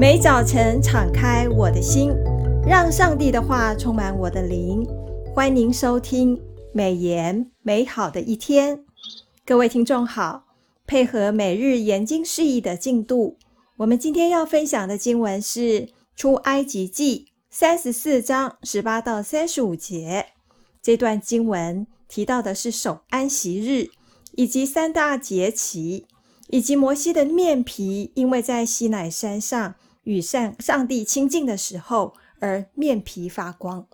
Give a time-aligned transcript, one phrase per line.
[0.00, 2.10] 每早晨敞开我的心，
[2.66, 4.82] 让上帝的话充满我的灵。
[5.34, 6.40] 欢迎收听
[6.72, 8.82] 美言美好的一天。
[9.44, 10.46] 各位听众好，
[10.86, 13.36] 配合每日研经释义的进度，
[13.76, 20.28] 我们今天要分享的经文是出埃及记三十四章十八到三十五节。
[20.80, 23.90] 这段经文提到的是守安息日，
[24.32, 26.06] 以及三大节期，
[26.48, 29.74] 以及摩西的面皮，因为在西乃山上
[30.10, 33.86] 与上上帝亲近的时候而面皮发光。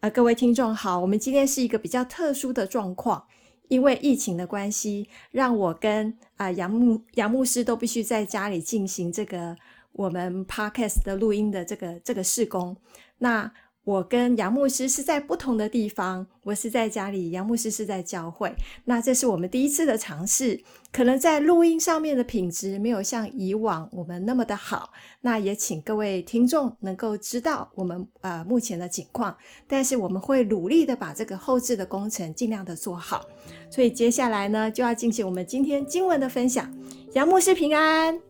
[0.00, 3.24] 啊，各位听众好，我们今天是一个比较特殊的状况，
[3.68, 9.56] 因为疫情的关系，让我跟啊、杨牧杨牧师都必须在家里进行这个
[9.92, 12.76] 我们 Podcast 的录音的这个这个试工。
[13.16, 13.50] 那
[13.86, 18.52] 我跟杨牧师是在不同的地方，我是在家里，杨牧师是在教会。
[18.84, 24.90] 那这是我们第一次的尝试，可能在录音上面的品质没有像以往我们那么的好。
[25.20, 29.36] 那也请各位听众能够知道我们呃目前的情况，
[29.68, 33.24] 但是我们会努力的把这个后置的工程尽量的做好。
[33.70, 36.76] 所以接下来呢，就要进行我们今天经文的分享。
[37.12, 38.20] 杨牧师平安，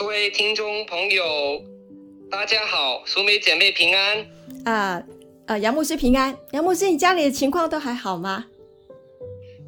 [0.00, 1.69] 各位听众朋友。
[2.30, 4.18] 大家好，淑美姐妹平安。
[4.64, 5.04] 啊、呃，
[5.46, 6.34] 呃，杨牧师平安。
[6.52, 8.46] 杨牧师，你家里的情况都还好吗？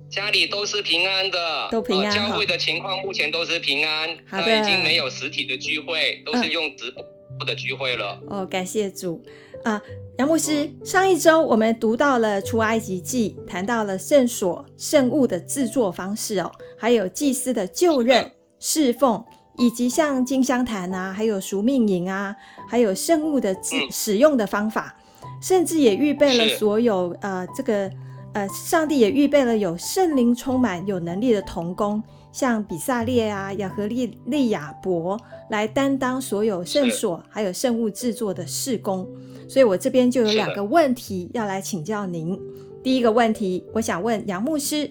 [0.09, 2.07] 家里都是平安的，都平安。
[2.07, 4.17] 呃、教会的情况目前都是平安。
[4.29, 4.61] 好的。
[4.61, 8.21] 已经没有实体的聚会，都是用直播的聚会了。
[8.29, 9.21] 哦，感谢主。
[9.65, 9.83] 啊、呃，
[10.19, 19.23] 杨牧师，嗯、上一周我们读到了出埃及记，谈到了圣所圣物的制作方式哦，还有祭司的就任侍奉。
[19.59, 22.35] 以及像金香坛啊，还有赎命营啊，
[22.69, 23.57] 还有圣物的
[23.91, 27.91] 使用的方法，嗯、甚至也预备了所有呃这个
[28.33, 39.07] 呃，上帝也预备了有圣灵充满、有能力的童工，像比萨列啊、亚和利利亚伯来担当所有圣所还有圣物制作的事工。
[39.47, 42.41] 所以我这边就有两个问题要来请教您。
[42.83, 44.91] 第一个问题，我想问杨牧师，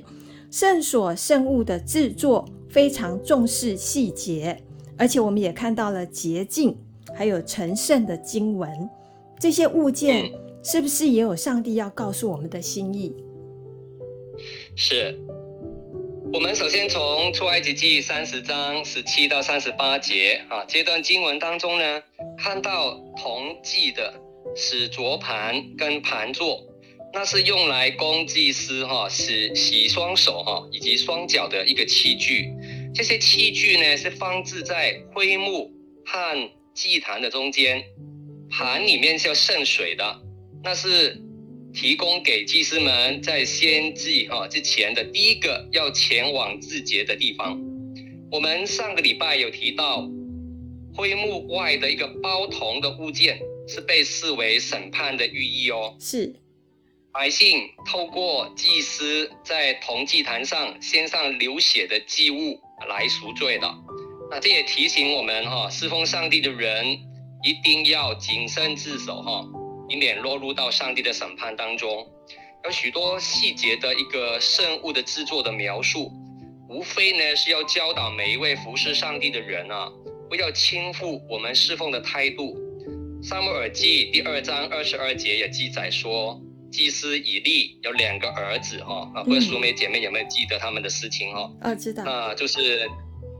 [0.51, 2.45] 圣所圣物的制作。
[2.71, 4.57] 非常重视细节，
[4.97, 6.77] 而且我们也看到了洁净，
[7.13, 8.89] 还有成圣的经文，
[9.39, 10.31] 这些物件
[10.63, 13.15] 是不是也有上帝要告诉我们的心意？
[14.75, 15.19] 是。
[16.33, 22.01] 我们首先从出埃及记三十章十七到三十八节啊，这段经文当中呢，
[22.37, 24.13] 看到铜祭的
[24.55, 26.57] 使濯盘跟盘座，
[27.11, 32.53] 那是用来供祭司哈洗洗双手哈以及双脚的一个器具。
[32.93, 35.71] 这些器具呢，是放置在灰木
[36.05, 37.81] 和祭坛的中间，
[38.49, 40.21] 盘里面是要圣水的，
[40.61, 41.17] 那是
[41.73, 47.57] 提供给祭司们在献祭哈之前的第一个要前往自洁的地方。
[48.29, 50.09] 我们上个礼拜有提到，
[50.93, 55.95] 灰木外的一个包铜的物件是被视为审判的寓意哦。
[55.97, 56.35] 是，
[57.13, 62.59] 百姓透过祭司在铜祭坛上献上流血的祭物。
[62.85, 63.67] 来赎罪的，
[64.29, 66.85] 那这也提醒我们哈，侍奉上帝的人
[67.43, 69.45] 一定要谨慎自守哈，
[69.89, 72.07] 以免落入到上帝的审判当中。
[72.63, 76.11] 有许多细节的一个圣物的制作的描述，
[76.69, 79.89] 无非呢是要教导每一位服侍上帝的人啊，
[80.29, 82.55] 不要轻负我们侍奉的态度。
[83.23, 86.41] 撒母耳记第二章二十二节也记载说。
[86.71, 91.41] 祭司以利有两个儿子哈啊，不知道淑梅姐妹有没有记得他们的事情哈？
[91.61, 92.87] 啊、嗯哦，知道啊，就是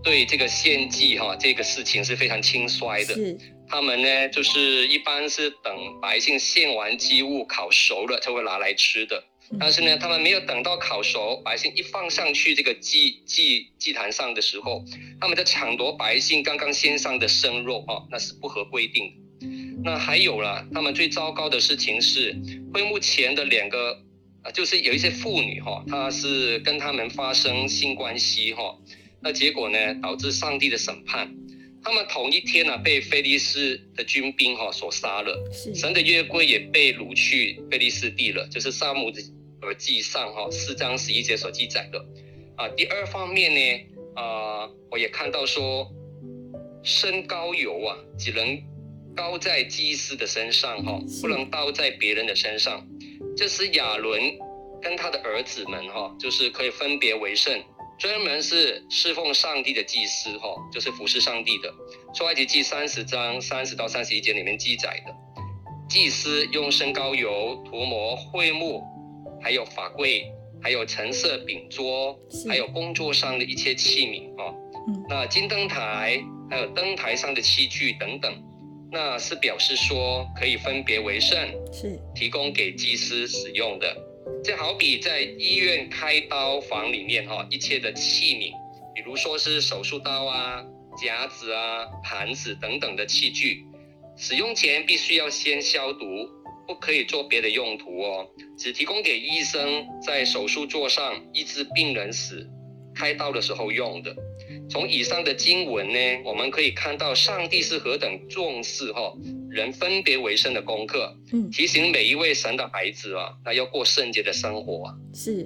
[0.04, 3.16] 对这个献祭哈这个事情是非常轻率的。
[3.16, 3.38] 是，
[3.68, 9.24] 他们呢就是一般是等百姓献完祭物烤熟了才会拿来吃的。
[9.60, 14.82] 但是呢，他们没有等到烤熟，百姓一放上去这个祭祭祭坛上的时候，
[15.20, 19.21] 他们在抢夺百姓刚刚献上的生肉哈，那是不合规定的。
[19.84, 22.36] 那还有了，他们最糟糕的事情是，
[22.72, 23.98] 会幕前的两个，
[24.44, 28.78] 啊，就是有一些妇女哈，她是跟他们发生性关系哈，
[29.22, 31.34] 那结果呢，导致上帝的审判，
[31.84, 35.36] 他们同一天呢被菲利斯的军兵哈所杀了，
[35.74, 39.12] 神的约柜也被掳去菲利斯地了，就是撒母
[39.64, 42.06] 耳记上哈四章十一节所记载的，
[42.56, 43.62] 啊，第二方面呢，
[44.14, 45.92] 啊，我也看到说，
[46.84, 48.62] 身高油啊，只能。
[49.16, 52.86] 膏在祭司的身上，哈，不能倒在别人的身上。
[53.36, 54.22] 这是亚伦
[54.82, 57.62] 跟他的儿子们，哈，就是可以分别为圣，
[58.00, 61.74] 专门是侍奉上帝的祭司，哈，就是服侍上帝的。
[62.14, 65.14] 出埃及记三十章三十到三十一节里面记载的，
[65.90, 68.84] 祭司用升膏油涂抹会幕，
[69.42, 70.26] 还有法柜，
[70.62, 72.18] 还有橙色饼桌，
[72.48, 74.54] 还有工作上的一切器皿，哈。
[75.10, 76.24] 那金灯台。
[76.50, 78.30] 还有灯台上的器具等等，
[78.94, 81.38] 那是表示说可以分别为圣，
[81.72, 83.96] 是提供给祭司使用的。
[84.44, 88.52] 这好比在医院开刀房里面哈，一切的器皿，
[88.94, 90.62] 比如说是手术刀啊、
[91.02, 93.64] 夹子啊、盘子等等的器具，
[94.18, 96.06] 使用前必须要先消毒，
[96.68, 98.28] 不可以做别的用途哦，
[98.58, 102.46] 只提供给医生在手术桌上医治病人时
[102.94, 104.14] 开刀的时候用的。
[104.72, 109.14] 从以上的经文呢，我们可以看到上帝是何等重视哈
[109.50, 114.96] 人分别为圣的功课，嗯，提醒每一位神的孩子啊，那要过圣洁的生活啊。
[115.14, 115.46] 是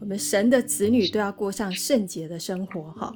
[0.00, 3.14] 我们神的子女都要过上圣洁的生活哈。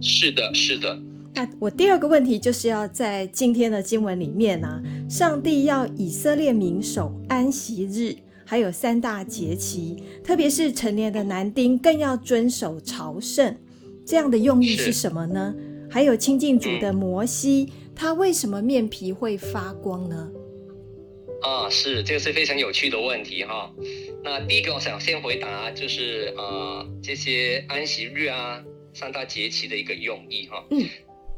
[0.00, 0.98] 是的，是的。
[1.34, 8.16] 那我第二个问题就是要在今天的经文里面呢、啊，上帝要以色列民守安息日，
[8.46, 13.54] 还有三大节期，特别是成年的男丁更要遵守朝圣。
[14.06, 15.54] 这样的用意是什么呢？
[15.90, 20.30] 还有亲近主的摩西，嗯，他为什么面皮会发光呢？
[21.42, 23.70] 啊，是，这个是非常有趣的问题哈。
[24.22, 28.62] 那第一个我想先回答就是呃这些安息日啊、
[28.92, 30.64] 三大节期的一个用意哈。
[30.70, 30.84] 嗯。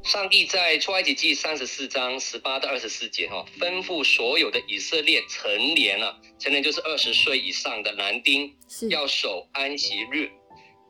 [0.02, 8.54] 上帝在出埃及记三十四章十八到二十四节哈，吩咐所有的以色列成年了，成年就是二十岁以上的男丁，
[8.88, 10.30] 要守安息日，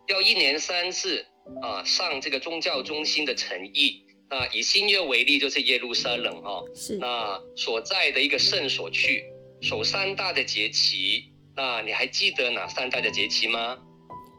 [0.09, 1.25] 要一年三次。
[1.63, 9.25] 啊，上这个宗教中心的诚意，那以新月为例，就是耶路撒冷哈、哦，是那所在的一个圣所去
[9.61, 11.25] 守三大的节期。
[11.57, 13.79] 那你还记得哪三大的节期吗？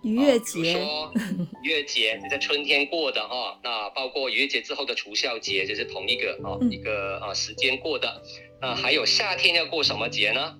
[0.03, 1.11] 逾越节，比如说
[1.63, 8.21] 逾越节你在春天过的哈、哦，那包括逾越节之后的除酵节，就是同一个啊、嗯、一个啊时间过的。
[8.61, 10.55] 那还有夏天要过什么节呢？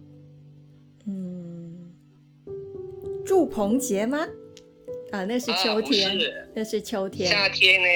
[1.05, 1.93] 嗯，
[3.25, 4.27] 祝棚节吗？
[5.11, 7.29] 啊，那是秋天，啊、是那是秋天。
[7.29, 7.87] 夏天呢？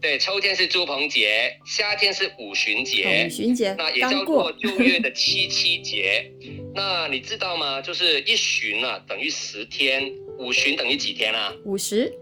[0.00, 3.26] 对，秋天是朱鹏节，夏天是五旬节。
[3.26, 6.32] 五旬节，那也叫做旧月的七七节。
[6.72, 7.82] 那你知道吗？
[7.82, 10.08] 就是一旬啊，等于十天；
[10.38, 11.52] 五旬等于几天啊？
[11.64, 12.12] 五十。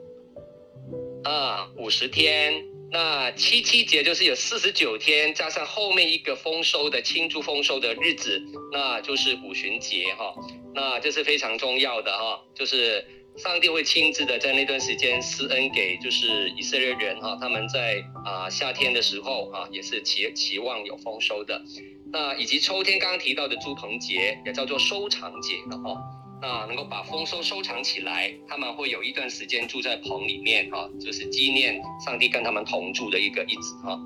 [1.24, 2.54] 啊，五十天。
[2.90, 8.40] 那七七节就是有四十九天，加上后面一个丰收的庆祝丰收的日子，
[8.72, 10.34] 那就是五旬节哈。
[10.74, 13.04] 那这是非常重要的哈，就是。
[13.36, 21.62] 上帝会亲自的在那段时间施恩给就是以色列人哈，他们在啊夏天的时候啊也是期期望有丰收的，
[22.10, 26.00] 那以及秋天刚刚提到的住棚节也叫做收藏节的哈，
[26.40, 33.98] 那能够把丰收收藏起来，他们会有一段时间住在棚里面哈，就是纪念上帝跟他们同住的一个日子哈。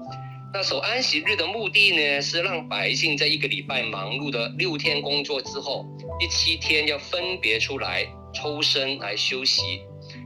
[0.53, 5.87] 那守安息日的目的呢，是让百姓在一个礼拜忙碌的六天工作之后，
[6.19, 8.05] 第七天要分别出来。
[8.33, 9.81] 抽身来休息，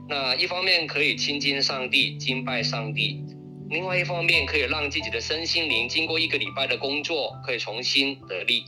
[0.08, 3.22] 那一方面可以亲近上帝、敬拜上帝，
[3.70, 8.64] 另外一方面可以让自己的身心灵经过一个礼拜的工作，可以重新得力。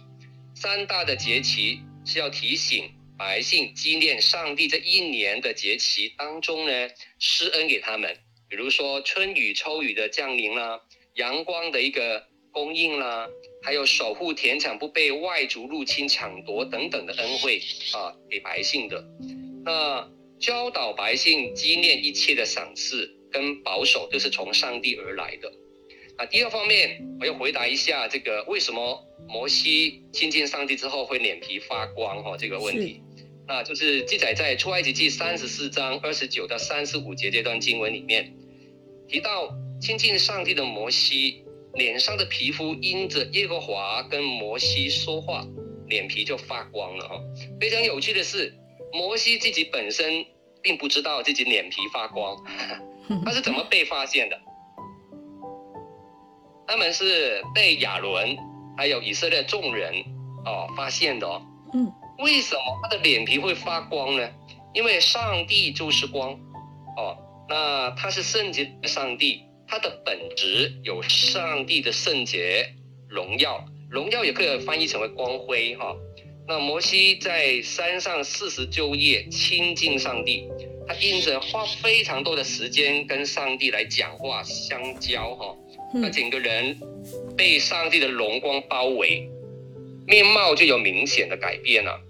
[0.54, 6.88] 三大的节期是要提醒百姓纪念上帝这一年的节期当中呢，
[7.18, 8.16] 施恩给他们，
[8.48, 10.80] 比如说春雨秋雨的降临啦，
[11.14, 13.28] 阳光的一个供应啦。
[13.62, 17.60] 还有守护田产不被外族入侵抢夺等等的恩惠
[17.92, 19.04] 啊，给百姓的。
[19.64, 20.08] 那
[20.38, 25.52] 教导百姓纪念一切的赏赐跟保守，都是从上帝而来的。
[26.16, 33.02] 那第二方面，我要回答一下这个为什么摩西亲近上帝之后会脸皮发光哈这个问题。
[33.48, 38.32] 那就是记载在出埃及记三十四章二十九到三十五节这段经文里面，
[39.08, 41.42] 提到亲近上帝的摩西。
[41.76, 45.46] 脸上的皮肤因着耶和华跟摩西说话，
[45.86, 47.20] 脸皮就发光了哈。
[47.60, 48.52] 非常有趣的是，
[48.92, 50.24] 摩西自己本身
[50.62, 52.36] 并不知道自己脸皮发光，
[53.24, 54.38] 他是怎么被发现的？
[56.66, 58.36] 他们是被亚伦
[58.76, 59.94] 还有以色列众人
[60.44, 61.40] 哦发现的哦。
[61.72, 64.28] 嗯，为什么他的脸皮会发光呢？
[64.74, 66.32] 因为上帝就是光
[66.96, 67.16] 哦，
[67.48, 69.42] 那他是圣洁的上帝。
[69.68, 72.66] 它的本质有上帝的圣洁、
[73.08, 75.96] 荣耀，荣耀也可以翻译成为光辉哈。
[76.48, 80.48] 那摩西在山上四十昼夜亲近上帝，
[80.86, 85.56] 他因着花非常多的时间跟上帝来讲话相交哈，
[85.92, 86.78] 那整个人
[87.36, 89.28] 被上帝的荣光包围，
[90.06, 92.00] 面貌就有明显的改变了，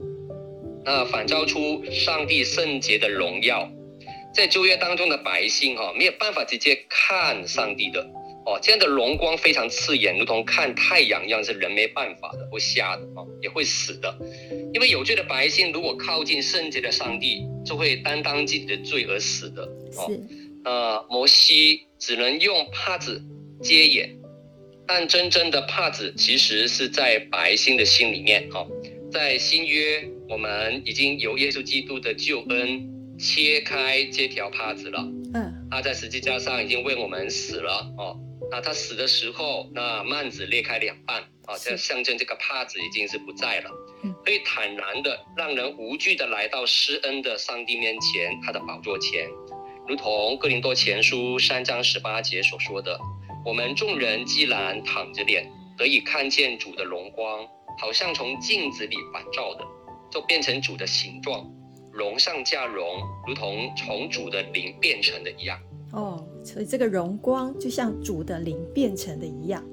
[0.85, 3.71] 那反照出上帝圣洁的荣耀。
[4.37, 8.03] 在旧约当中的百姓哈，没有办法直接看上帝的
[8.45, 14.15] 哦，这样的荣光非常刺眼，如同看太阳一样，是人没办法的，会瞎的哦，也会死的。
[14.75, 19.63] 因为有罪的百姓如果靠近圣洁的上帝，就会担当自己的罪而死的
[19.97, 20.13] 哦。
[20.65, 23.23] 呃，摩西只能用帕子
[23.63, 24.15] 接眼。
[24.87, 28.47] 但真正的帕子其实是在百姓的心里面。
[28.51, 28.67] 哈，
[29.11, 35.01] 在新约，我们已经有耶稣基督的救恩切开这条帕子了。
[35.35, 37.93] 嗯，他在十字架上已经为我们死了。
[37.99, 38.17] 哦，
[38.51, 41.23] 那他死的时候，那幔子裂开两半。
[41.47, 43.71] 啊，这象征这个帕子已经是不在了。
[44.25, 49.29] 可以坦然的，让人无惧的来到施恩的上帝面前，他的宝座前，
[49.87, 52.99] 如同哥林多前书三章十八节所说的。
[53.45, 57.47] 我们众人既然躺着脸，得以看见主的荣光，
[57.79, 59.65] 好像从镜子里反照的，
[60.11, 61.49] 就变成主的形状，
[61.97, 62.85] 荣上加荣，
[63.27, 65.59] 如同从主的灵变成的一样。
[65.93, 69.65] 哦，所以这个荣光就像主的灵变成的一样。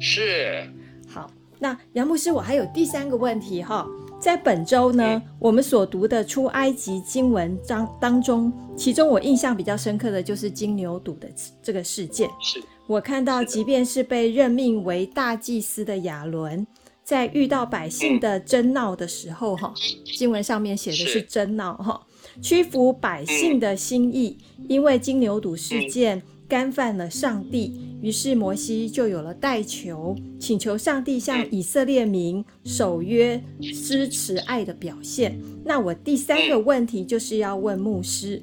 [0.00, 0.66] 是。
[1.06, 3.86] 好，那杨牧师，我还有第三个问题哈。
[4.20, 11.28] 在本周呢，嗯、我们所读的出埃及经文章当中，其中我印象比较深刻的就是金牛犊的
[11.62, 12.28] 这个事件。
[12.40, 16.66] 是我看到，即便是被任命为大祭司的亚伦，
[17.08, 22.06] 在遇到百姓的争闹的时候，哈、嗯，经文上面写的是争闹，哈，
[22.42, 26.18] 屈服百姓的心意，嗯、因为金牛犊事件。
[26.18, 26.22] 嗯。
[26.48, 35.38] 干犯了上帝，于是摩西就有了代求，请求上帝向以色列民守约、支持爱的表现。
[35.62, 38.40] 那我第三个问题就是要问牧师：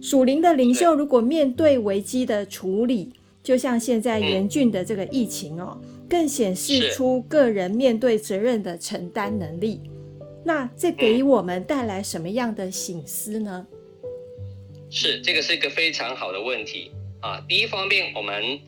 [0.00, 3.12] 属灵的领袖如果面对危机的处理，
[3.44, 9.82] 就像现在严峻的这个疫情哦，更显示出个人面对责任的承担能力。
[10.42, 13.66] 那这给我们带来什么样的醒思呢？
[14.90, 16.90] 是，这个是一个非常好的问题。
[17.20, 18.58] 啊，第一方面，我们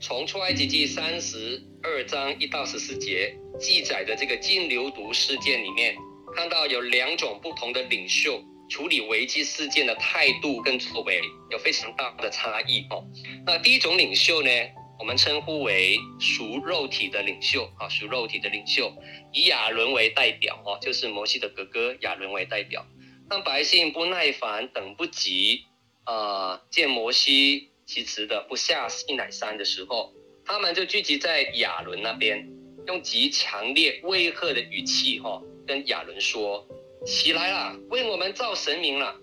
[0.00, 5.94] 从出埃及记三十二章一到十四节记载的这个金牛犊事件里面，
[6.34, 8.38] 看到有两种不同的领袖
[8.68, 11.20] 处理危机事件的态度跟作为
[11.50, 13.04] 有非常大的差异哦。
[13.44, 14.50] 那第一种领袖呢，
[14.98, 18.92] 我们称呼为属肉体的领袖啊，属肉体的领袖，
[19.32, 22.86] 以亚伦为代表哦，就是摩西的哥哥亚伦为代表。
[23.28, 25.64] 当百姓不耐烦等不及
[26.04, 26.14] 啊、
[26.50, 27.70] 呃，见摩西。
[27.88, 30.12] 其迟的不下西乃山的时候，
[30.44, 32.44] 他们就聚集在亚伦那边，
[32.88, 36.66] 用极强烈威吓的语气哈、哦，跟亚伦说
[37.06, 39.14] ：“起来了，为我们造神明了，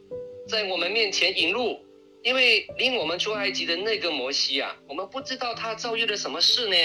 [0.47, 1.77] 在我们面前引路，
[2.23, 6.75] 因为领我们出埃及的那个摩西啊，我们不知道他遭遇了什么事呢？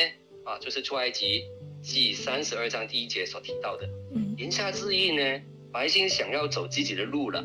[0.45, 1.45] 啊，就是出埃及
[1.81, 3.89] 记三十二章第一节所提到的。
[4.37, 5.41] 言下之意呢，
[5.73, 7.45] 百姓想要走自己的路了，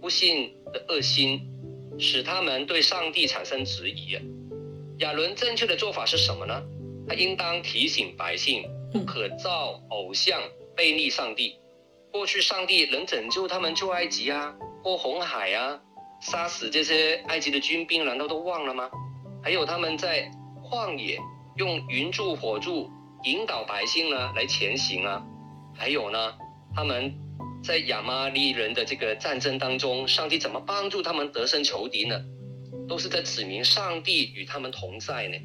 [0.00, 1.40] 不幸的恶心。”
[2.00, 4.16] 使他们对上帝产生质疑。
[4.98, 6.62] 亚伦正确的做法是什么呢？
[7.08, 8.62] 他应当提醒百姓
[8.92, 10.40] 不可造偶像，
[10.76, 11.56] 背逆上帝。
[12.12, 15.80] 过去上帝能拯救他们出埃及啊，过红海啊，
[16.20, 18.90] 杀死这些埃及的军兵，难道都忘了吗？
[19.42, 20.30] 还有他们在
[20.62, 21.18] 旷野
[21.56, 22.90] 用云柱火柱
[23.24, 25.22] 引导百姓呢来前行啊，
[25.76, 26.34] 还有呢，
[26.74, 27.14] 他们。
[27.60, 32.14] 在亚玛利人的这个战争当中，上帝怎么帮助他们得胜仇敌呢？
[32.88, 35.36] 都是在指明上帝与他们同在呢。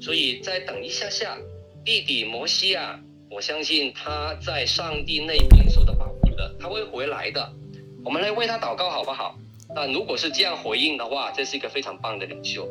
[0.00, 1.36] 所以再等一下下，
[1.84, 7.52] 弟弟摩西啊，我相信他在上帝那边受到保护的，他会回来的。
[8.04, 9.38] 我们来为他祷告好不好？
[9.74, 12.68] 那如果是这样回应的话，这是一个非常棒的领袖。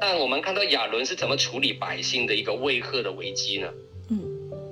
[0.00, 3.68] 但我们看到亚伦是怎么处理百姓的一个威吓的危机呢？
[4.10, 4.18] 嗯，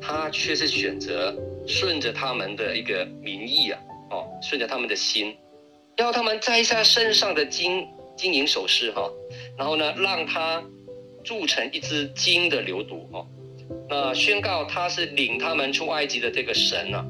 [0.01, 1.35] 他却是选择。
[1.67, 5.37] 顺着他们的一个民意啊，哦，顺着他们的心，
[5.99, 9.07] 要他们摘下身上的金金银首饰哈，
[9.55, 10.65] 然后呢，让他
[11.23, 13.27] 铸成一只金的牛犊哦，
[13.89, 17.05] 那宣告他是领他们出埃及的这个神啊。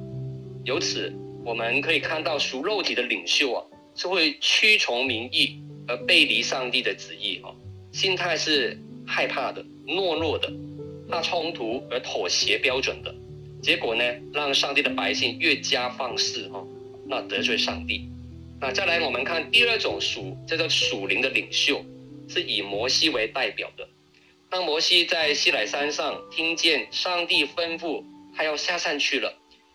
[0.64, 1.12] 由此
[1.44, 7.54] 我们可以看到属肉体的领袖啊，是会屈从民意而背离上帝的旨意哦，
[7.92, 10.52] 心态是害怕的、懦弱的、
[11.08, 13.14] 怕冲突而妥协标准的。
[13.62, 16.64] 结果呢，让上帝的百姓越加放肆哈，
[17.06, 18.08] 那得罪上帝。
[18.60, 21.84] 那再来，我们看第二种属叫做属灵的领袖，
[22.28, 23.88] 是以摩西为代表的。
[24.50, 28.02] 当摩西在西乃山上听见上帝吩咐
[28.34, 29.32] 他要下山去了，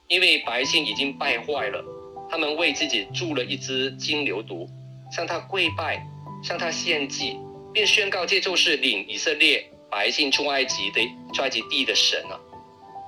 [0.08, 1.84] 因为百姓已经败坏了，
[2.30, 4.68] 他们为自己铸了一只金牛犊，
[5.12, 6.03] 向他跪拜，
[6.44, 7.38] 向他献祭，
[7.72, 11.01] 并宣告这就是领以色列百姓出埃及的
[11.36, 12.39] 出埃及地的神啊。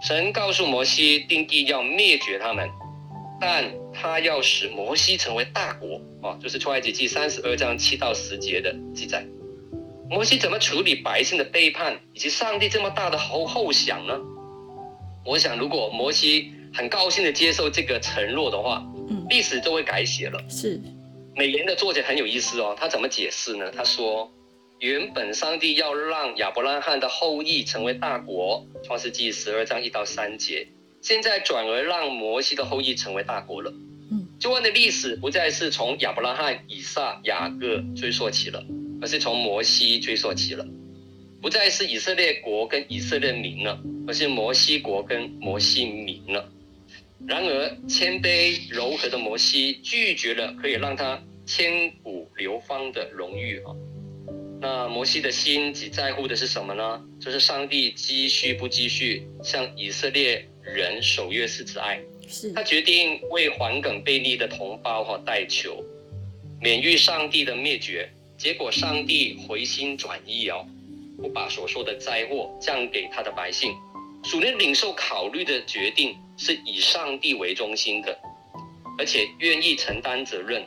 [0.04, 2.70] 神告诉摩西，定义要灭绝他们，
[3.42, 9.26] 但他要使摩西成为大国啊，就是出埃及记三十二章七到十节的记载。
[10.10, 14.20] 摩西怎么处理百姓的背叛，以及上帝这么大的后后想呢？
[15.26, 20.40] 我想，如果摩西很高兴的接受这个承诺的话，嗯，历史就会改写了。
[20.48, 20.80] 是，
[21.36, 23.72] 美言的作者很有意思哦，他怎么解释呢？
[23.72, 24.32] 他说，
[24.80, 30.68] 原本上帝要让亚伯拉罕的后裔成为大国，创世纪十二章一到三节，
[31.02, 33.74] 现在转而让摩西的后裔成为大国了。
[34.12, 38.64] 嗯，救恩的历史不再是从亚伯拉罕、以撒、雅各追溯起了，
[39.06, 40.66] 而是从摩西追溯起了。
[41.40, 46.52] 不再是以色列国跟以色列民了，而是摩西国跟摩西民了。
[47.28, 53.76] 然而，谦卑柔和的摩西拒绝了可以让他千古流芳的荣誉啊。
[54.60, 57.00] 那摩西的心只在乎的是什么呢？
[57.22, 62.02] 就是上帝继续不继续向以色列人守约是慈爱。
[62.28, 65.84] 是他决定为环梗悖逆的同胞哈代求，
[66.60, 68.10] 免于上帝的灭绝。
[68.38, 70.66] 结果上帝回心转意哦，
[71.18, 73.74] 不把所说的灾祸降给他的百姓。
[74.24, 78.18] 属灵领袖考虑的决定是以上帝为中心的，
[78.98, 80.66] 而且愿意承担责任，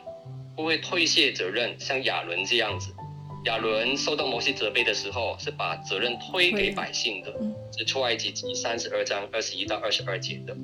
[0.55, 2.93] 不会推卸责任，像亚伦这样子。
[3.45, 7.33] 亚伦受到摩西责备的时候，是把责任推给百姓的，
[7.77, 10.55] 是出埃及记三十二章二十一到二十二节的。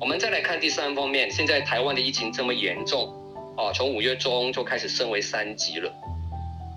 [0.00, 3.08] 我们再来看第三方面，现在台湾的疫情这么严重，
[3.56, 5.92] 啊，从五月中就开始升为三级了。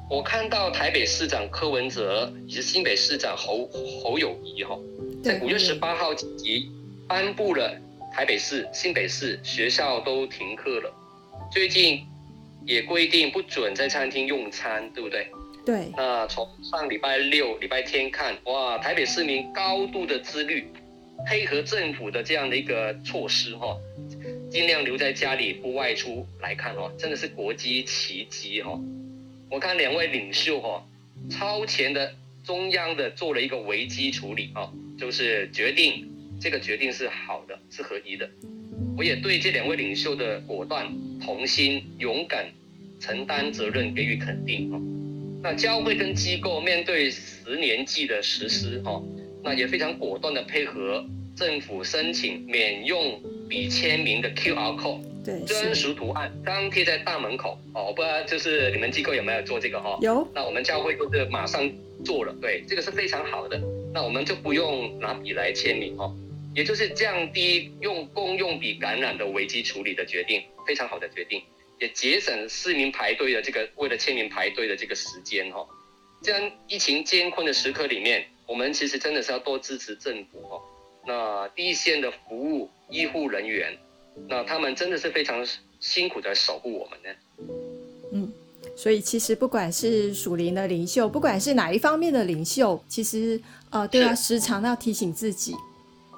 [0.08, 3.68] 我看到台北市长柯文哲以及新北市长侯
[4.04, 4.78] 侯友谊哈，
[5.24, 6.70] 在五月十八号即
[7.08, 7.76] 颁布了
[8.14, 10.94] 台北市、新北市学校都停课了，
[11.52, 12.06] 最近
[12.68, 15.28] 也规定不准在餐厅用餐，对不对？
[15.66, 20.68] 对，那从上礼拜六、礼拜天看，哇，台北市民高度的自律，
[21.26, 23.76] 配合政府的这样的一个措施哈，
[24.52, 28.80] 尽量留在家里不外出来看哦，真的是国际奇迹哈。
[29.50, 30.86] 我看两位领袖哈，
[31.30, 36.08] 超前的中央的做了一个危机处理啊，就是决定
[36.42, 38.30] 这个决定是好的，是合宜的。
[38.98, 40.88] 我也对这两位领袖的果断、
[41.22, 42.46] 同心、勇敢、
[43.00, 44.82] 承担责任给予肯定啊。
[45.44, 49.02] 那教会跟机构面对十年祭的实施，哈，
[49.44, 51.06] 那也非常果断的配合
[51.36, 59.98] 政府申请免用笔签名的 QR code，对，专属图案张贴在大门口，哦，不知道就是你们机构有没有做这个哈？
[60.02, 60.28] 有。
[60.36, 61.68] 那我们教会就是马上
[62.06, 63.60] 做了，对，这个是非常好的。
[63.92, 66.16] 那我们就不用拿笔来签名，哦，
[66.54, 71.42] 也就是降低用公用笔感染的危机处理的决定，非常好的决定。
[71.80, 75.68] 也节省市民排队的这个为了签名排队的这个时间哈，
[76.22, 80.62] 这样疫情艰困的时刻里面，我们其实真的是要多支持政府哦。
[81.08, 83.78] 那第一线的服务医护人员，
[84.28, 85.46] 那他们真的是非常
[85.80, 87.10] 辛苦的守护我们呢。
[88.12, 88.32] 嗯，
[88.76, 95.54] 所以其实不管是属灵的领袖，不管是哪一方面的领袖，其实呃都要时常要提醒自己，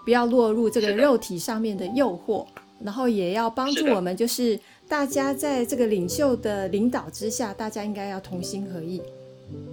[0.05, 2.45] 不要落入这个肉体上面的诱惑，
[2.83, 4.59] 然后也要帮助我们就是。
[4.89, 9.01] 大家在这个领袖的领导之下，大家应该要同心合意。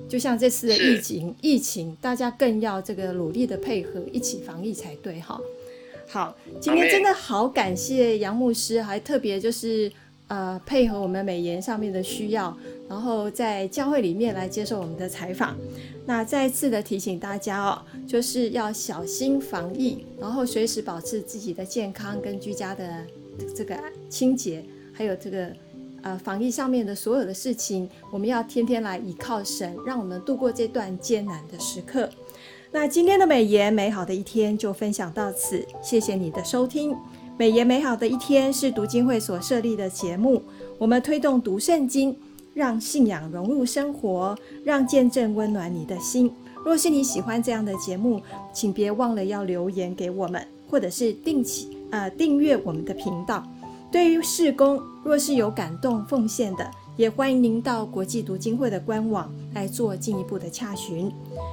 [0.09, 5.41] 就像这次的疫情，疫情大家更要这个努力的配合，一起防疫才对哈。
[6.09, 9.91] 好，今天真的好感谢杨牧师，还特别就是
[10.29, 12.57] 呃配合我们美颜上面的需要，
[12.89, 15.57] 然后在教会里面来接受我们的采访。
[16.07, 23.05] 那再次的提醒大家哦，就是要小心防疫，然后随时保持自己的健康跟居家的
[23.57, 23.77] 这个
[24.09, 24.63] 清洁。
[24.93, 25.51] 还有这个，
[26.03, 32.09] 呃，防疫上面的所有的事情，我们要天天来倚靠神，让我们度过这段艰难的时刻。
[32.75, 36.93] 那今天的美言美好的一天就分享到此，谢谢你的收听。
[37.39, 40.43] 美言美好的一天是读经会所设立的节目，
[40.77, 42.17] 我们推动读圣经，
[42.53, 46.29] 让信仰融入生活，让见证温暖你的心。
[46.65, 48.21] 若是你喜欢这样的节目，
[48.53, 53.45] 请别忘了要留言给我们，或者是定期呃订阅我们的频道。
[53.93, 61.11] 对于事工，若是有感动奉献的，也欢迎您到国际读经会的官网来做进一步的洽询。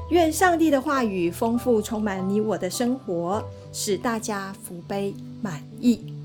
[0.10, 6.21] 愿上帝的话语丰富充满你我的生活，使大家福杯满溢。